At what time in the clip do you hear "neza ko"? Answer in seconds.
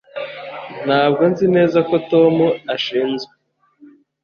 1.55-1.95